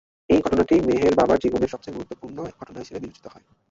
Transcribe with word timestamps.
এই 0.29 0.39
ঘটনাটি 0.41 0.75
মেহের 0.87 1.13
বাবার 1.15 1.41
জীবনের 1.43 1.71
সবচেয়ে 1.73 1.95
গুরুত্বপূর্ণ 1.95 2.37
ঘটনা 2.59 2.79
হিসেবে 2.79 3.01
বিবেচিত 3.03 3.25
হয়। 3.27 3.45